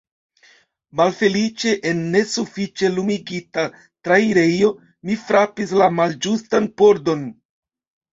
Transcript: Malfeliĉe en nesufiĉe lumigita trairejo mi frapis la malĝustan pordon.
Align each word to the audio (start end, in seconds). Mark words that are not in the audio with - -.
Malfeliĉe 0.99 1.73
en 1.89 1.99
nesufiĉe 2.15 2.89
lumigita 2.93 3.65
trairejo 4.07 4.71
mi 5.11 5.19
frapis 5.27 5.75
la 5.83 5.91
malĝustan 5.99 6.67
pordon. 6.83 7.23